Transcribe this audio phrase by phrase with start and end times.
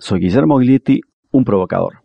[0.00, 0.98] Soy Guillermo Glitti,
[1.30, 2.02] un provocador.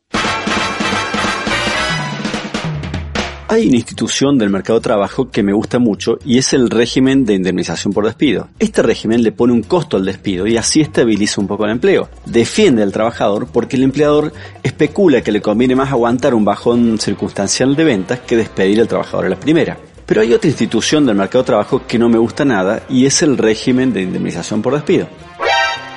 [3.48, 7.24] Hay una institución del mercado de trabajo que me gusta mucho y es el régimen
[7.24, 8.50] de indemnización por despido.
[8.60, 12.10] Este régimen le pone un costo al despido y así estabiliza un poco el empleo.
[12.26, 17.78] Defiende al trabajador porque el empleador especula que le conviene más aguantar un bajón circunstancial
[17.78, 19.78] de ventas que despedir al trabajador a la primera.
[20.06, 23.22] Pero hay otra institución del mercado de trabajo que no me gusta nada y es
[23.22, 25.08] el régimen de indemnización por despido.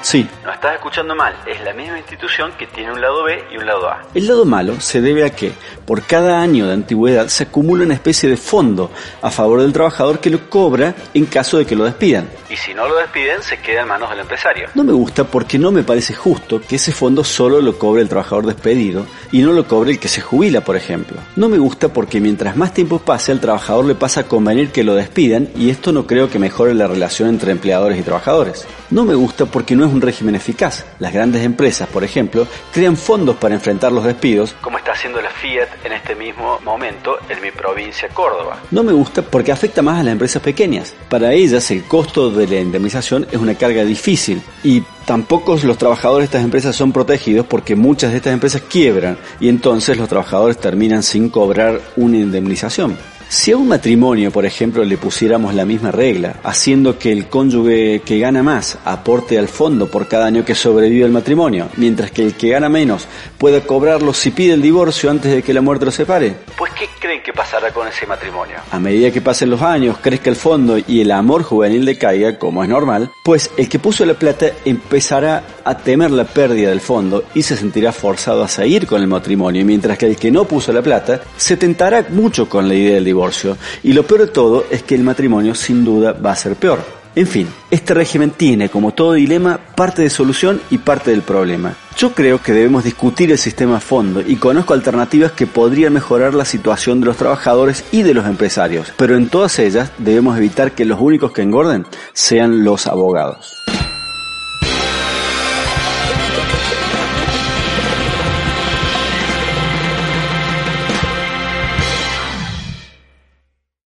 [0.03, 0.29] Sí.
[0.59, 3.89] Estás escuchando mal, es la misma institución que tiene un lado B y un lado
[3.89, 4.03] A.
[4.13, 5.53] El lado malo se debe a que
[5.87, 8.91] por cada año de antigüedad se acumula una especie de fondo
[9.23, 12.29] a favor del trabajador que lo cobra en caso de que lo despidan.
[12.51, 14.69] Y si no lo despiden, se queda en manos del empresario.
[14.75, 18.09] No me gusta porque no me parece justo que ese fondo solo lo cobre el
[18.09, 21.19] trabajador despedido y no lo cobre el que se jubila, por ejemplo.
[21.37, 24.85] No me gusta porque mientras más tiempo pase, al trabajador le pasa a convenir que
[24.85, 28.67] lo despidan y esto no creo que mejore la relación entre empleadores y trabajadores.
[28.91, 30.87] No me gusta porque no es un régimen eficaz.
[30.99, 35.31] Las grandes empresas, por ejemplo, crean fondos para enfrentar los despidos, como está haciendo la
[35.31, 38.59] Fiat en este mismo momento en mi provincia Córdoba.
[38.71, 40.95] No me gusta porque afecta más a las empresas pequeñas.
[41.09, 46.25] Para ellas el costo de la indemnización es una carga difícil y tampoco los trabajadores
[46.25, 50.59] de estas empresas son protegidos porque muchas de estas empresas quiebran y entonces los trabajadores
[50.59, 52.95] terminan sin cobrar una indemnización.
[53.31, 58.03] Si a un matrimonio, por ejemplo, le pusiéramos la misma regla, haciendo que el cónyuge
[58.05, 62.23] que gana más aporte al fondo por cada año que sobrevive el matrimonio, mientras que
[62.23, 65.87] el que gana menos pueda cobrarlo si pide el divorcio antes de que la muerte
[65.87, 66.37] lo separe.
[66.57, 68.57] Pues ¿qué creen pasará con ese matrimonio?
[68.71, 72.63] A medida que pasen los años, crezca el fondo y el amor juvenil decaiga, como
[72.63, 77.25] es normal, pues el que puso la plata empezará a temer la pérdida del fondo
[77.35, 80.73] y se sentirá forzado a seguir con el matrimonio, mientras que el que no puso
[80.73, 84.67] la plata se tentará mucho con la idea del divorcio y lo peor de todo
[84.71, 86.99] es que el matrimonio sin duda va a ser peor.
[87.15, 91.75] En fin, este régimen tiene, como todo dilema, parte de solución y parte del problema.
[91.99, 96.33] Yo creo que debemos discutir el sistema a fondo y conozco alternativas que podrían mejorar
[96.33, 100.71] la situación de los trabajadores y de los empresarios, pero en todas ellas debemos evitar
[100.71, 103.65] que los únicos que engorden sean los abogados.